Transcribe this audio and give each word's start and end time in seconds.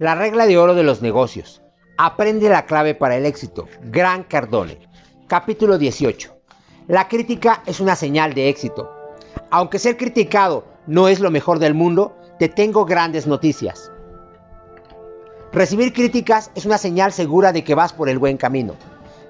La 0.00 0.14
regla 0.14 0.46
de 0.46 0.56
oro 0.56 0.76
de 0.76 0.84
los 0.84 1.02
negocios. 1.02 1.60
Aprende 1.96 2.48
la 2.48 2.66
clave 2.66 2.94
para 2.94 3.16
el 3.16 3.26
éxito. 3.26 3.66
Gran 3.82 4.22
Cardone. 4.22 4.78
Capítulo 5.26 5.76
18. 5.76 6.36
La 6.86 7.08
crítica 7.08 7.64
es 7.66 7.80
una 7.80 7.96
señal 7.96 8.32
de 8.32 8.48
éxito. 8.48 8.88
Aunque 9.50 9.80
ser 9.80 9.96
criticado 9.96 10.64
no 10.86 11.08
es 11.08 11.18
lo 11.18 11.32
mejor 11.32 11.58
del 11.58 11.74
mundo, 11.74 12.16
te 12.38 12.48
tengo 12.48 12.84
grandes 12.84 13.26
noticias. 13.26 13.90
Recibir 15.52 15.92
críticas 15.92 16.52
es 16.54 16.64
una 16.64 16.78
señal 16.78 17.12
segura 17.12 17.50
de 17.50 17.64
que 17.64 17.74
vas 17.74 17.92
por 17.92 18.08
el 18.08 18.20
buen 18.20 18.36
camino. 18.36 18.76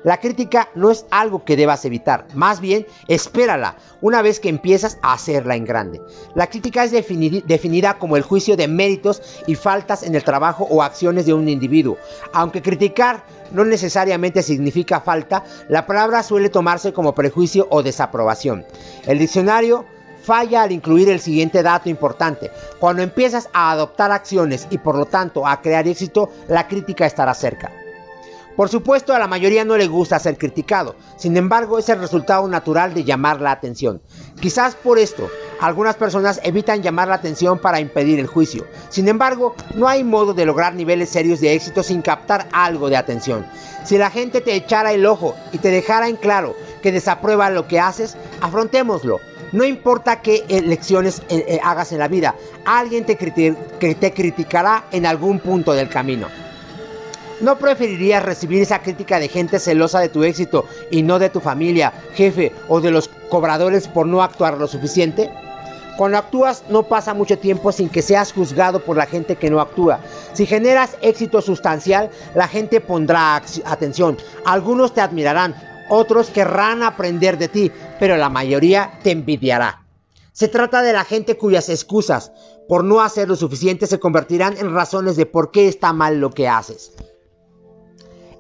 La 0.04 0.20
crítica 0.20 0.68
no 0.74 0.90
es 0.90 1.06
algo 1.10 1.44
que 1.44 1.56
debas 1.56 1.84
evitar, 1.84 2.26
más 2.34 2.60
bien 2.60 2.86
espérala 3.08 3.76
una 4.00 4.22
vez 4.22 4.38
que 4.38 4.48
empiezas 4.48 4.98
a 5.02 5.12
hacerla 5.12 5.56
en 5.56 5.64
grande. 5.64 6.00
La 6.34 6.48
crítica 6.48 6.84
es 6.84 6.92
definida 6.92 7.98
como 7.98 8.16
el 8.16 8.22
juicio 8.22 8.56
de 8.56 8.68
méritos 8.68 9.22
y 9.46 9.56
faltas 9.56 10.02
en 10.04 10.14
el 10.14 10.24
trabajo 10.24 10.66
o 10.70 10.82
acciones 10.82 11.26
de 11.26 11.34
un 11.34 11.48
individuo. 11.48 11.98
Aunque 12.32 12.62
criticar 12.62 13.24
no 13.50 13.64
necesariamente 13.64 14.42
significa 14.42 15.00
falta, 15.00 15.44
la 15.68 15.86
palabra 15.86 16.22
suele 16.22 16.48
tomarse 16.48 16.92
como 16.92 17.14
prejuicio 17.14 17.66
o 17.70 17.82
desaprobación. 17.82 18.64
El 19.06 19.18
diccionario 19.18 19.84
falla 20.22 20.62
al 20.62 20.72
incluir 20.72 21.08
el 21.08 21.20
siguiente 21.20 21.62
dato 21.62 21.88
importante. 21.88 22.50
Cuando 22.78 23.02
empiezas 23.02 23.48
a 23.52 23.70
adoptar 23.70 24.12
acciones 24.12 24.66
y 24.70 24.78
por 24.78 24.96
lo 24.96 25.06
tanto 25.06 25.46
a 25.46 25.60
crear 25.62 25.88
éxito, 25.88 26.30
la 26.48 26.68
crítica 26.68 27.06
estará 27.06 27.32
cerca. 27.34 27.72
Por 28.58 28.68
supuesto, 28.68 29.14
a 29.14 29.20
la 29.20 29.28
mayoría 29.28 29.64
no 29.64 29.76
le 29.76 29.86
gusta 29.86 30.18
ser 30.18 30.36
criticado, 30.36 30.96
sin 31.16 31.36
embargo 31.36 31.78
es 31.78 31.88
el 31.90 32.00
resultado 32.00 32.48
natural 32.48 32.92
de 32.92 33.04
llamar 33.04 33.40
la 33.40 33.52
atención. 33.52 34.02
Quizás 34.40 34.74
por 34.74 34.98
esto, 34.98 35.30
algunas 35.60 35.94
personas 35.94 36.40
evitan 36.42 36.82
llamar 36.82 37.06
la 37.06 37.14
atención 37.14 37.60
para 37.60 37.78
impedir 37.78 38.18
el 38.18 38.26
juicio. 38.26 38.66
Sin 38.88 39.06
embargo, 39.06 39.54
no 39.76 39.86
hay 39.86 40.02
modo 40.02 40.34
de 40.34 40.44
lograr 40.44 40.74
niveles 40.74 41.08
serios 41.08 41.40
de 41.40 41.54
éxito 41.54 41.84
sin 41.84 42.02
captar 42.02 42.48
algo 42.50 42.90
de 42.90 42.96
atención. 42.96 43.46
Si 43.84 43.96
la 43.96 44.10
gente 44.10 44.40
te 44.40 44.56
echara 44.56 44.90
el 44.90 45.06
ojo 45.06 45.36
y 45.52 45.58
te 45.58 45.70
dejara 45.70 46.08
en 46.08 46.16
claro 46.16 46.56
que 46.82 46.90
desaprueba 46.90 47.50
lo 47.50 47.68
que 47.68 47.78
haces, 47.78 48.16
afrontémoslo. 48.40 49.20
No 49.52 49.62
importa 49.62 50.20
qué 50.20 50.44
elecciones 50.48 51.22
eh, 51.28 51.44
eh, 51.46 51.60
hagas 51.62 51.92
en 51.92 52.00
la 52.00 52.08
vida, 52.08 52.34
alguien 52.64 53.06
te, 53.06 53.14
te 53.14 54.12
criticará 54.12 54.86
en 54.90 55.06
algún 55.06 55.38
punto 55.38 55.74
del 55.74 55.88
camino. 55.88 56.26
¿No 57.40 57.56
preferirías 57.56 58.24
recibir 58.24 58.62
esa 58.62 58.82
crítica 58.82 59.20
de 59.20 59.28
gente 59.28 59.60
celosa 59.60 60.00
de 60.00 60.08
tu 60.08 60.24
éxito 60.24 60.64
y 60.90 61.02
no 61.02 61.20
de 61.20 61.30
tu 61.30 61.38
familia, 61.38 61.92
jefe 62.14 62.52
o 62.66 62.80
de 62.80 62.90
los 62.90 63.08
cobradores 63.28 63.86
por 63.86 64.06
no 64.06 64.24
actuar 64.24 64.58
lo 64.58 64.66
suficiente? 64.66 65.30
Cuando 65.96 66.18
actúas 66.18 66.64
no 66.68 66.84
pasa 66.84 67.14
mucho 67.14 67.38
tiempo 67.38 67.70
sin 67.70 67.90
que 67.90 68.02
seas 68.02 68.32
juzgado 68.32 68.80
por 68.80 68.96
la 68.96 69.06
gente 69.06 69.36
que 69.36 69.50
no 69.50 69.60
actúa. 69.60 70.00
Si 70.32 70.46
generas 70.46 70.96
éxito 71.00 71.40
sustancial, 71.40 72.10
la 72.34 72.48
gente 72.48 72.80
pondrá 72.80 73.40
atención. 73.64 74.16
Algunos 74.44 74.92
te 74.92 75.00
admirarán, 75.00 75.54
otros 75.90 76.30
querrán 76.30 76.82
aprender 76.82 77.38
de 77.38 77.48
ti, 77.48 77.72
pero 78.00 78.16
la 78.16 78.30
mayoría 78.30 78.98
te 79.04 79.12
envidiará. 79.12 79.84
Se 80.32 80.48
trata 80.48 80.82
de 80.82 80.92
la 80.92 81.04
gente 81.04 81.36
cuyas 81.36 81.68
excusas 81.68 82.32
por 82.68 82.84
no 82.84 83.00
hacer 83.00 83.28
lo 83.28 83.36
suficiente 83.36 83.86
se 83.86 83.98
convertirán 83.98 84.56
en 84.56 84.74
razones 84.74 85.16
de 85.16 85.26
por 85.26 85.50
qué 85.52 85.68
está 85.68 85.92
mal 85.92 86.20
lo 86.20 86.30
que 86.30 86.48
haces. 86.48 86.92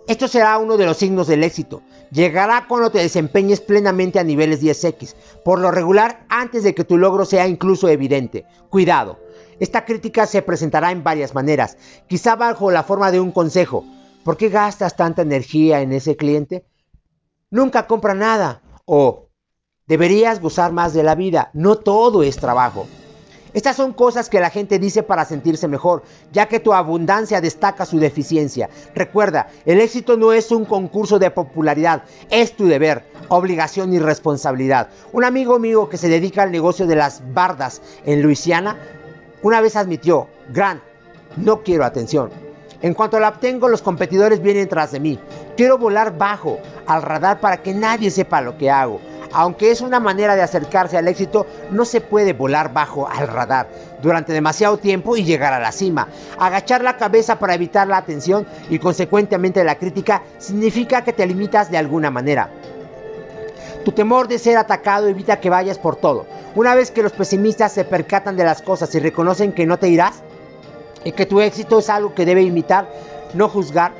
Esto 0.08 0.26
será 0.26 0.56
uno 0.56 0.78
de 0.78 0.86
los 0.86 0.96
signos 0.96 1.26
del 1.26 1.44
éxito. 1.44 1.82
Llegará 2.10 2.66
cuando 2.66 2.90
te 2.90 2.96
desempeñes 2.96 3.60
plenamente 3.60 4.18
a 4.18 4.24
niveles 4.24 4.62
10x, 4.62 5.14
por 5.44 5.58
lo 5.58 5.70
regular 5.70 6.24
antes 6.30 6.62
de 6.62 6.74
que 6.74 6.82
tu 6.82 6.96
logro 6.96 7.26
sea 7.26 7.46
incluso 7.46 7.90
evidente. 7.90 8.46
Cuidado, 8.70 9.18
esta 9.60 9.84
crítica 9.84 10.24
se 10.24 10.40
presentará 10.40 10.92
en 10.92 11.04
varias 11.04 11.34
maneras, 11.34 11.76
quizá 12.08 12.36
bajo 12.36 12.70
la 12.70 12.84
forma 12.84 13.10
de 13.10 13.20
un 13.20 13.32
consejo. 13.32 13.84
¿Por 14.24 14.38
qué 14.38 14.48
gastas 14.48 14.96
tanta 14.96 15.20
energía 15.20 15.82
en 15.82 15.92
ese 15.92 16.16
cliente? 16.16 16.64
Nunca 17.50 17.86
compra 17.86 18.14
nada. 18.14 18.62
O 18.86 19.28
deberías 19.86 20.40
gozar 20.40 20.72
más 20.72 20.94
de 20.94 21.02
la 21.02 21.16
vida. 21.16 21.50
No 21.52 21.76
todo 21.76 22.22
es 22.22 22.38
trabajo. 22.38 22.86
Estas 23.54 23.76
son 23.76 23.92
cosas 23.92 24.28
que 24.28 24.40
la 24.40 24.50
gente 24.50 24.78
dice 24.78 25.02
para 25.02 25.24
sentirse 25.24 25.68
mejor, 25.68 26.02
ya 26.32 26.46
que 26.46 26.60
tu 26.60 26.72
abundancia 26.74 27.40
destaca 27.40 27.86
su 27.86 27.98
deficiencia. 27.98 28.68
Recuerda, 28.94 29.48
el 29.64 29.80
éxito 29.80 30.16
no 30.16 30.32
es 30.32 30.50
un 30.50 30.64
concurso 30.64 31.18
de 31.18 31.30
popularidad, 31.30 32.02
es 32.30 32.56
tu 32.56 32.66
deber, 32.66 33.04
obligación 33.28 33.92
y 33.92 33.98
responsabilidad. 33.98 34.88
Un 35.12 35.24
amigo 35.24 35.58
mío 35.58 35.88
que 35.88 35.96
se 35.96 36.08
dedica 36.08 36.42
al 36.42 36.52
negocio 36.52 36.86
de 36.86 36.96
las 36.96 37.22
bardas 37.32 37.80
en 38.04 38.22
Luisiana, 38.22 38.76
una 39.42 39.60
vez 39.60 39.76
admitió, 39.76 40.28
Grant, 40.52 40.82
no 41.36 41.62
quiero 41.62 41.84
atención. 41.84 42.30
En 42.80 42.94
cuanto 42.94 43.18
la 43.18 43.30
obtengo, 43.30 43.68
los 43.68 43.82
competidores 43.82 44.40
vienen 44.40 44.68
tras 44.68 44.92
de 44.92 45.00
mí. 45.00 45.18
Quiero 45.56 45.78
volar 45.78 46.16
bajo 46.16 46.60
al 46.86 47.02
radar 47.02 47.40
para 47.40 47.62
que 47.62 47.74
nadie 47.74 48.10
sepa 48.10 48.40
lo 48.40 48.56
que 48.56 48.70
hago. 48.70 49.00
Aunque 49.32 49.70
es 49.70 49.80
una 49.80 50.00
manera 50.00 50.36
de 50.36 50.42
acercarse 50.42 50.96
al 50.96 51.08
éxito, 51.08 51.46
no 51.70 51.84
se 51.84 52.00
puede 52.00 52.32
volar 52.32 52.72
bajo 52.72 53.08
al 53.08 53.28
radar 53.28 53.68
durante 54.00 54.32
demasiado 54.32 54.78
tiempo 54.78 55.16
y 55.16 55.24
llegar 55.24 55.52
a 55.52 55.60
la 55.60 55.72
cima. 55.72 56.08
Agachar 56.38 56.82
la 56.82 56.96
cabeza 56.96 57.38
para 57.38 57.54
evitar 57.54 57.88
la 57.88 57.98
atención 57.98 58.46
y 58.70 58.78
consecuentemente 58.78 59.64
la 59.64 59.76
crítica 59.76 60.22
significa 60.38 61.04
que 61.04 61.12
te 61.12 61.26
limitas 61.26 61.70
de 61.70 61.78
alguna 61.78 62.10
manera. 62.10 62.50
Tu 63.84 63.92
temor 63.92 64.28
de 64.28 64.38
ser 64.38 64.56
atacado 64.56 65.08
evita 65.08 65.40
que 65.40 65.50
vayas 65.50 65.78
por 65.78 65.96
todo. 65.96 66.26
Una 66.54 66.74
vez 66.74 66.90
que 66.90 67.02
los 67.02 67.12
pesimistas 67.12 67.72
se 67.72 67.84
percatan 67.84 68.36
de 68.36 68.44
las 68.44 68.62
cosas 68.62 68.94
y 68.94 69.00
reconocen 69.00 69.52
que 69.52 69.66
no 69.66 69.78
te 69.78 69.88
irás 69.88 70.22
y 71.04 71.12
que 71.12 71.26
tu 71.26 71.40
éxito 71.40 71.78
es 71.78 71.88
algo 71.88 72.14
que 72.14 72.26
debe 72.26 72.42
imitar, 72.42 72.88
no 73.34 73.48
juzgar, 73.48 73.92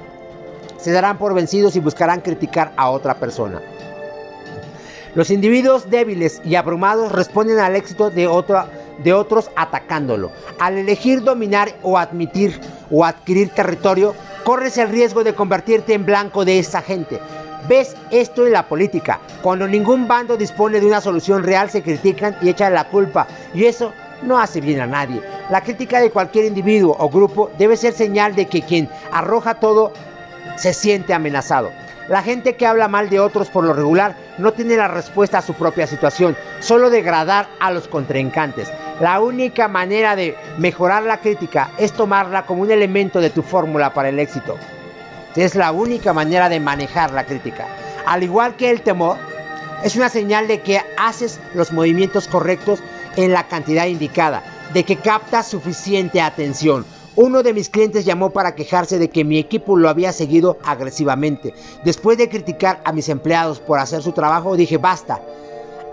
se 0.79 0.93
darán 0.93 1.19
por 1.19 1.35
vencidos 1.35 1.77
y 1.77 1.81
buscarán 1.81 2.21
criticar 2.21 2.73
a 2.77 2.91
otra 2.91 3.15
persona. 3.15 3.61
Los 5.19 5.31
individuos 5.31 5.91
débiles 5.91 6.41
y 6.45 6.55
abrumados 6.55 7.11
responden 7.11 7.59
al 7.59 7.75
éxito 7.75 8.09
de, 8.09 8.29
otros 8.29 9.51
atacándolo. 9.57 10.31
Al 10.61 10.79
elegir 10.79 11.25
dominar 11.25 11.75
o 11.83 11.99
admitir 11.99 12.61
o 12.89 13.05
adquirir 13.05 13.49
territorio, 13.49 14.15
corres 14.45 14.79
el 14.79 14.91
riesgo 14.91 15.25
de 15.25 15.35
convertirte 15.35 15.95
en 15.95 16.07
blanco 16.07 16.45
de 16.45 16.61
esa 16.61 16.83
gente. 16.83 17.19
¿Ves 17.69 17.97
esto 18.13 18.47
en 18.47 18.53
la 18.53 18.69
política? 18.69 19.19
Cuando 19.43 19.67
ningún 19.67 20.07
bando 20.07 20.37
dispone 20.37 20.79
de 20.79 20.87
una 20.87 21.01
solución 21.01 21.43
real 21.43 21.69
se 21.69 21.83
critican 21.83 22.37
y 22.41 22.51
echan 22.51 22.73
la 22.73 22.89
culpa. 22.89 23.27
Y 23.53 23.65
eso 23.65 23.93
no 24.23 24.39
hace 24.39 24.61
bien 24.61 24.81
a 24.81 24.87
nadie. 24.87 25.21
La 25.51 25.65
crítica 25.65 26.01
de 26.01 26.13
cualquier 26.13 26.45
individuo 26.45 26.95
o 26.97 27.09
grupo 27.09 27.51
debe 27.59 27.77
ser 27.77 27.93
señal 27.93 28.37
de 28.37 28.47
que 28.47 28.63
quien 28.63 28.89
arroja 29.11 29.57
todo 29.57 29.93
se 30.57 30.73
siente 30.73 31.13
amenazado. 31.13 31.73
La 32.09 32.23
gente 32.23 32.57
que 32.57 32.67
habla 32.67 32.89
mal 32.89 33.11
de 33.11 33.21
otros 33.21 33.51
por 33.51 33.65
lo 33.65 33.75
regular 33.75 34.17
no 34.39 34.53
tiene 34.53 34.77
la 34.77 34.89
respuesta 34.89 35.39
a 35.39 35.43
su 35.43 35.53
propia 35.53 35.87
situación, 35.87 36.37
solo 36.61 36.89
degradar 36.89 37.49
a 37.61 37.71
los 37.71 37.87
contrincantes. 37.87 38.73
La 39.01 39.21
única 39.21 39.69
manera 39.69 40.17
de 40.17 40.35
mejorar 40.57 41.03
la 41.03 41.21
crítica 41.21 41.71
es 41.77 41.93
tomarla 41.93 42.47
como 42.47 42.63
un 42.63 42.71
elemento 42.71 43.21
de 43.21 43.29
tu 43.29 43.43
fórmula 43.43 43.93
para 43.93 44.09
el 44.09 44.19
éxito. 44.19 44.57
Es 45.37 45.55
la 45.55 45.71
única 45.71 46.15
manera 46.15 46.49
de 46.49 46.61
manejar 46.61 47.13
la 47.13 47.25
crítica. 47.25 47.67
Al 48.07 48.23
igual 48.23 48.57
que 48.57 48.71
el 48.71 48.81
temor, 48.81 49.19
es 49.85 49.95
una 49.95 50.09
señal 50.09 50.49
de 50.49 50.63
que 50.63 50.81
haces 50.97 51.39
los 51.55 51.73
movimientos 51.73 52.27
correctos 52.27 52.83
en 53.17 53.33
la 53.33 53.49
cantidad 53.49 53.87
indicada, 53.87 54.43
de 54.73 54.83
que 54.85 54.97
captas 54.97 55.47
suficiente 55.47 56.21
atención. 56.21 56.87
Uno 57.21 57.43
de 57.43 57.53
mis 57.53 57.69
clientes 57.69 58.05
llamó 58.05 58.31
para 58.31 58.55
quejarse 58.55 58.97
de 59.01 59.11
que 59.11 59.25
mi 59.25 59.41
equipo 59.41 59.77
lo 59.77 59.89
había 59.89 60.13
seguido 60.13 60.57
agresivamente. 60.63 61.53
Después 61.83 62.17
de 62.17 62.29
criticar 62.29 62.81
a 62.85 62.93
mis 62.93 63.09
empleados 63.09 63.59
por 63.59 63.81
hacer 63.81 64.03
su 64.03 64.13
trabajo, 64.13 64.55
dije 64.55 64.77
basta. 64.77 65.21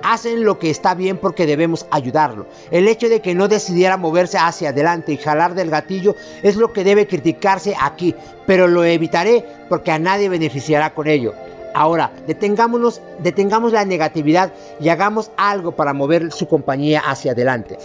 Hacen 0.03 0.43
lo 0.43 0.59
que 0.59 0.69
está 0.69 0.93
bien 0.93 1.17
porque 1.17 1.47
debemos 1.47 1.87
ayudarlo. 1.89 2.45
El 2.69 2.87
hecho 2.87 3.09
de 3.09 3.21
que 3.21 3.33
no 3.33 3.47
decidiera 3.47 3.97
moverse 3.97 4.37
hacia 4.37 4.69
adelante 4.69 5.13
y 5.13 5.17
jalar 5.17 5.55
del 5.55 5.71
gatillo 5.71 6.15
es 6.43 6.57
lo 6.57 6.71
que 6.71 6.83
debe 6.83 7.07
criticarse 7.07 7.73
aquí, 7.81 8.13
pero 8.45 8.67
lo 8.67 8.83
evitaré 8.83 9.43
porque 9.67 9.91
a 9.91 9.97
nadie 9.97 10.29
beneficiará 10.29 10.93
con 10.93 11.07
ello. 11.07 11.33
Ahora, 11.73 12.11
detengámonos, 12.27 13.01
detengamos 13.17 13.73
la 13.73 13.83
negatividad 13.83 14.53
y 14.79 14.89
hagamos 14.89 15.31
algo 15.37 15.71
para 15.71 15.93
mover 15.93 16.31
su 16.31 16.47
compañía 16.47 16.99
hacia 16.99 17.31
adelante. 17.31 17.79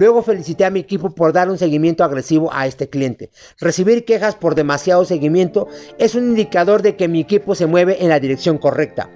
Luego 0.00 0.22
felicité 0.22 0.64
a 0.64 0.70
mi 0.70 0.80
equipo 0.80 1.10
por 1.10 1.34
dar 1.34 1.50
un 1.50 1.58
seguimiento 1.58 2.04
agresivo 2.04 2.48
a 2.54 2.66
este 2.66 2.88
cliente. 2.88 3.28
Recibir 3.60 4.06
quejas 4.06 4.34
por 4.34 4.54
demasiado 4.54 5.04
seguimiento 5.04 5.68
es 5.98 6.14
un 6.14 6.24
indicador 6.30 6.80
de 6.80 6.96
que 6.96 7.06
mi 7.06 7.20
equipo 7.20 7.54
se 7.54 7.66
mueve 7.66 8.02
en 8.02 8.08
la 8.08 8.18
dirección 8.18 8.56
correcta. 8.56 9.10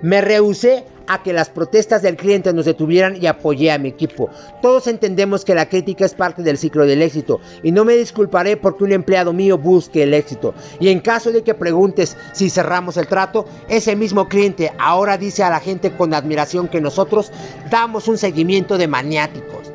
Me 0.00 0.22
rehusé 0.22 0.86
a 1.08 1.22
que 1.22 1.34
las 1.34 1.50
protestas 1.50 2.00
del 2.00 2.16
cliente 2.16 2.54
nos 2.54 2.64
detuvieran 2.64 3.22
y 3.22 3.26
apoyé 3.26 3.70
a 3.70 3.76
mi 3.76 3.90
equipo. 3.90 4.30
Todos 4.62 4.86
entendemos 4.86 5.44
que 5.44 5.54
la 5.54 5.68
crítica 5.68 6.06
es 6.06 6.14
parte 6.14 6.42
del 6.42 6.56
ciclo 6.56 6.86
del 6.86 7.02
éxito 7.02 7.38
y 7.62 7.70
no 7.70 7.84
me 7.84 7.94
disculparé 7.98 8.56
porque 8.56 8.84
un 8.84 8.92
empleado 8.92 9.34
mío 9.34 9.58
busque 9.58 10.04
el 10.04 10.14
éxito. 10.14 10.54
Y 10.78 10.88
en 10.88 11.00
caso 11.00 11.32
de 11.32 11.42
que 11.42 11.52
preguntes 11.52 12.16
si 12.32 12.48
cerramos 12.48 12.96
el 12.96 13.08
trato, 13.08 13.44
ese 13.68 13.94
mismo 13.94 14.26
cliente 14.26 14.72
ahora 14.78 15.18
dice 15.18 15.42
a 15.42 15.50
la 15.50 15.60
gente 15.60 15.94
con 15.94 16.14
admiración 16.14 16.66
que 16.66 16.80
nosotros 16.80 17.30
damos 17.70 18.08
un 18.08 18.16
seguimiento 18.16 18.78
de 18.78 18.88
maniáticos. 18.88 19.70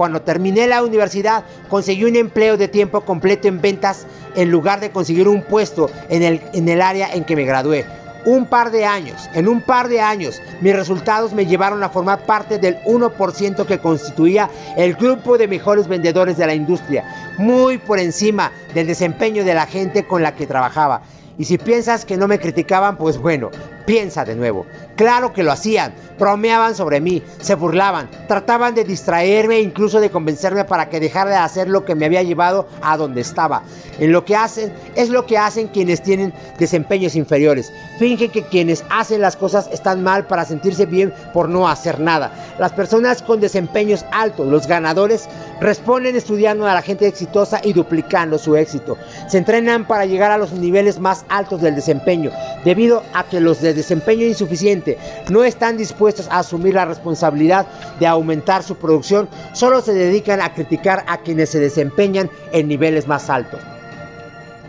Cuando 0.00 0.22
terminé 0.22 0.66
la 0.66 0.82
universidad 0.82 1.44
conseguí 1.68 2.04
un 2.04 2.16
empleo 2.16 2.56
de 2.56 2.68
tiempo 2.68 3.02
completo 3.02 3.48
en 3.48 3.60
ventas 3.60 4.06
en 4.34 4.50
lugar 4.50 4.80
de 4.80 4.92
conseguir 4.92 5.28
un 5.28 5.42
puesto 5.42 5.90
en 6.08 6.22
el, 6.22 6.40
en 6.54 6.70
el 6.70 6.80
área 6.80 7.12
en 7.12 7.22
que 7.22 7.36
me 7.36 7.44
gradué. 7.44 7.84
Un 8.24 8.46
par 8.46 8.70
de 8.70 8.86
años, 8.86 9.28
en 9.34 9.46
un 9.46 9.60
par 9.60 9.90
de 9.90 10.00
años, 10.00 10.40
mis 10.62 10.74
resultados 10.74 11.34
me 11.34 11.44
llevaron 11.44 11.82
a 11.82 11.90
formar 11.90 12.24
parte 12.24 12.56
del 12.56 12.78
1% 12.84 13.66
que 13.66 13.78
constituía 13.78 14.48
el 14.78 14.94
grupo 14.94 15.36
de 15.36 15.48
mejores 15.48 15.86
vendedores 15.86 16.38
de 16.38 16.46
la 16.46 16.54
industria, 16.54 17.04
muy 17.36 17.76
por 17.76 17.98
encima 17.98 18.52
del 18.72 18.86
desempeño 18.86 19.44
de 19.44 19.52
la 19.52 19.66
gente 19.66 20.06
con 20.06 20.22
la 20.22 20.34
que 20.34 20.46
trabajaba. 20.46 21.02
Y 21.36 21.44
si 21.44 21.58
piensas 21.58 22.06
que 22.06 22.16
no 22.16 22.26
me 22.26 22.38
criticaban, 22.38 22.96
pues 22.96 23.18
bueno, 23.18 23.50
piensa 23.86 24.24
de 24.24 24.34
nuevo. 24.34 24.66
Claro 25.00 25.32
que 25.32 25.42
lo 25.42 25.50
hacían, 25.50 25.94
bromeaban 26.18 26.74
sobre 26.74 27.00
mí, 27.00 27.22
se 27.40 27.54
burlaban, 27.54 28.10
trataban 28.28 28.74
de 28.74 28.84
distraerme 28.84 29.56
e 29.56 29.62
incluso 29.62 29.98
de 29.98 30.10
convencerme 30.10 30.66
para 30.66 30.90
que 30.90 31.00
dejara 31.00 31.30
de 31.30 31.36
hacer 31.36 31.70
lo 31.70 31.86
que 31.86 31.94
me 31.94 32.04
había 32.04 32.22
llevado 32.22 32.68
a 32.82 32.98
donde 32.98 33.22
estaba. 33.22 33.62
En 33.98 34.12
lo 34.12 34.26
que 34.26 34.36
hacen 34.36 34.74
es 34.96 35.08
lo 35.08 35.24
que 35.24 35.38
hacen 35.38 35.68
quienes 35.68 36.02
tienen 36.02 36.34
desempeños 36.58 37.16
inferiores. 37.16 37.72
Fingen 37.98 38.30
que 38.30 38.44
quienes 38.44 38.84
hacen 38.90 39.22
las 39.22 39.36
cosas 39.36 39.70
están 39.72 40.02
mal 40.02 40.26
para 40.26 40.44
sentirse 40.44 40.84
bien 40.84 41.14
por 41.32 41.48
no 41.48 41.66
hacer 41.66 41.98
nada. 41.98 42.34
Las 42.58 42.72
personas 42.72 43.22
con 43.22 43.40
desempeños 43.40 44.04
altos, 44.12 44.48
los 44.48 44.66
ganadores, 44.66 45.30
responden 45.62 46.14
estudiando 46.14 46.66
a 46.66 46.74
la 46.74 46.82
gente 46.82 47.06
exitosa 47.06 47.62
y 47.64 47.72
duplicando 47.72 48.36
su 48.36 48.54
éxito. 48.54 48.98
Se 49.28 49.38
entrenan 49.38 49.86
para 49.86 50.04
llegar 50.04 50.30
a 50.30 50.38
los 50.38 50.52
niveles 50.52 51.00
más 51.00 51.24
altos 51.30 51.62
del 51.62 51.74
desempeño, 51.74 52.30
debido 52.66 53.02
a 53.14 53.24
que 53.24 53.40
los 53.40 53.62
de 53.62 53.72
desempeño 53.72 54.26
insuficiente 54.26 54.89
no 55.30 55.44
están 55.44 55.76
dispuestos 55.76 56.28
a 56.28 56.38
asumir 56.40 56.74
la 56.74 56.84
responsabilidad 56.84 57.66
de 57.98 58.06
aumentar 58.06 58.62
su 58.62 58.76
producción, 58.76 59.28
solo 59.52 59.80
se 59.80 59.94
dedican 59.94 60.40
a 60.40 60.54
criticar 60.54 61.04
a 61.06 61.18
quienes 61.18 61.50
se 61.50 61.60
desempeñan 61.60 62.30
en 62.52 62.68
niveles 62.68 63.06
más 63.06 63.30
altos. 63.30 63.60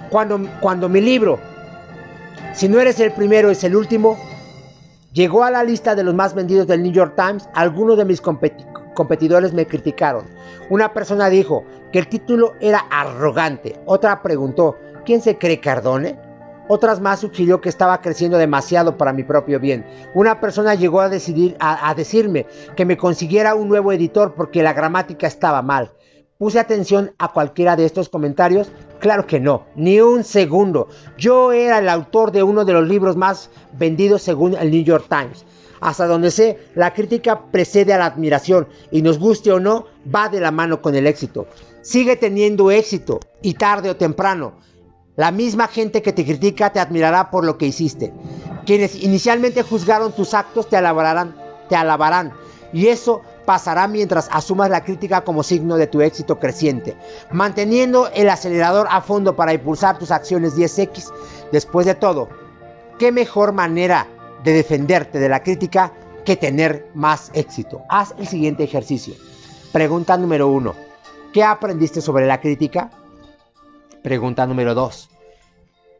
Cuando, 0.09 0.39
cuando 0.59 0.89
mi 0.89 1.01
libro, 1.01 1.39
si 2.53 2.67
no 2.67 2.79
eres 2.79 2.99
el 2.99 3.13
primero, 3.13 3.49
es 3.49 3.63
el 3.63 3.75
último, 3.75 4.17
llegó 5.13 5.43
a 5.43 5.51
la 5.51 5.63
lista 5.63 5.95
de 5.95 6.03
los 6.03 6.13
más 6.13 6.33
vendidos 6.33 6.67
del 6.67 6.83
New 6.83 6.91
York 6.91 7.13
Times, 7.15 7.47
algunos 7.53 7.97
de 7.97 8.05
mis 8.05 8.21
competidores 8.21 9.53
me 9.53 9.65
criticaron. 9.65 10.25
Una 10.69 10.93
persona 10.93 11.29
dijo 11.29 11.63
que 11.91 11.99
el 11.99 12.07
título 12.07 12.53
era 12.59 12.79
arrogante. 12.89 13.79
Otra 13.85 14.21
preguntó, 14.21 14.77
¿quién 15.05 15.21
se 15.21 15.37
cree 15.37 15.59
Cardone? 15.59 16.17
Otras 16.67 17.01
más 17.01 17.19
sugirió 17.19 17.59
que 17.59 17.69
estaba 17.69 18.01
creciendo 18.01 18.37
demasiado 18.37 18.97
para 18.97 19.13
mi 19.13 19.23
propio 19.23 19.59
bien. 19.59 19.85
Una 20.13 20.39
persona 20.39 20.75
llegó 20.75 21.01
a, 21.01 21.09
decirme 21.09 22.45
que 22.75 22.85
me 22.85 22.97
consiguiera 22.97 23.55
un 23.55 23.67
nuevo 23.67 23.91
editor 23.91 24.33
porque 24.35 24.63
la 24.63 24.73
gramática 24.73 25.27
estaba 25.27 25.61
mal. 25.61 25.91
¿Puse 26.37 26.59
atención 26.59 27.13
a 27.19 27.31
cualquiera 27.33 27.75
de 27.75 27.85
estos 27.85 28.09
comentarios? 28.09 28.71
Claro 28.99 29.27
que 29.27 29.39
no, 29.39 29.65
ni 29.75 29.99
un 29.99 30.23
segundo. 30.23 30.87
Yo 31.17 31.51
era 31.51 31.79
el 31.79 31.89
autor 31.89 32.31
de 32.31 32.41
uno 32.41 32.65
de 32.65 32.73
los 32.73 32.87
libros 32.87 33.15
más 33.15 33.49
vendidos 33.73 34.21
según 34.21 34.55
el 34.55 34.71
New 34.71 34.83
York 34.83 35.05
Times. 35.07 35.45
Hasta 35.81 36.07
donde 36.07 36.31
sé, 36.31 36.59
la 36.75 36.93
crítica 36.93 37.41
precede 37.51 37.93
a 37.93 37.97
la 37.97 38.05
admiración 38.05 38.67
y 38.91 39.01
nos 39.01 39.19
guste 39.19 39.51
o 39.51 39.59
no, 39.59 39.85
va 40.13 40.29
de 40.29 40.39
la 40.39 40.51
mano 40.51 40.81
con 40.81 40.95
el 40.95 41.07
éxito. 41.07 41.47
Sigue 41.81 42.15
teniendo 42.15 42.71
éxito 42.71 43.19
y 43.41 43.55
tarde 43.55 43.89
o 43.89 43.95
temprano 43.95 44.53
la 45.15 45.31
misma 45.31 45.67
gente 45.67 46.01
que 46.01 46.13
te 46.13 46.25
critica 46.25 46.71
te 46.71 46.79
admirará 46.79 47.31
por 47.31 47.43
lo 47.43 47.57
que 47.57 47.67
hiciste. 47.67 48.13
Quienes 48.65 48.95
inicialmente 48.95 49.63
juzgaron 49.63 50.13
tus 50.13 50.33
actos 50.33 50.69
te 50.69 50.77
alabarán, 50.77 51.35
te 51.69 51.75
alabarán. 51.75 52.33
Y 52.73 52.87
eso 52.87 53.21
pasará 53.45 53.87
mientras 53.87 54.29
asumas 54.31 54.69
la 54.69 54.83
crítica 54.83 55.21
como 55.21 55.43
signo 55.43 55.75
de 55.75 55.87
tu 55.87 56.01
éxito 56.01 56.39
creciente, 56.39 56.95
manteniendo 57.31 58.09
el 58.13 58.29
acelerador 58.29 58.87
a 58.89 59.01
fondo 59.01 59.35
para 59.35 59.53
impulsar 59.53 59.99
tus 59.99 60.11
acciones 60.11 60.55
10X. 60.55 61.11
Después 61.51 61.85
de 61.85 61.95
todo, 61.95 62.29
¿qué 62.97 63.11
mejor 63.11 63.51
manera 63.51 64.07
de 64.43 64.53
defenderte 64.53 65.19
de 65.19 65.29
la 65.29 65.43
crítica 65.43 65.91
que 66.23 66.37
tener 66.37 66.87
más 66.93 67.31
éxito? 67.33 67.81
Haz 67.89 68.13
el 68.17 68.27
siguiente 68.27 68.63
ejercicio. 68.63 69.15
Pregunta 69.73 70.15
número 70.17 70.47
1. 70.47 70.73
¿Qué 71.33 71.43
aprendiste 71.43 71.99
sobre 71.99 72.27
la 72.27 72.39
crítica? 72.39 72.89
Pregunta 74.03 74.47
número 74.47 74.73
2. 74.73 75.09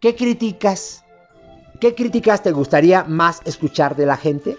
¿Qué 0.01 0.15
críticas? 0.15 1.03
¿Qué 1.79 1.93
críticas 1.93 2.41
te 2.41 2.51
gustaría 2.51 3.03
más 3.03 3.41
escuchar 3.45 3.95
de 3.95 4.05
la 4.05 4.17
gente? 4.17 4.57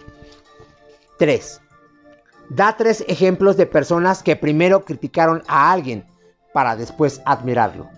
3. 1.18 1.60
Da 2.48 2.76
tres 2.76 3.04
ejemplos 3.08 3.56
de 3.56 3.66
personas 3.66 4.22
que 4.22 4.36
primero 4.36 4.84
criticaron 4.84 5.42
a 5.48 5.72
alguien 5.72 6.04
para 6.52 6.76
después 6.76 7.22
admirarlo. 7.24 7.88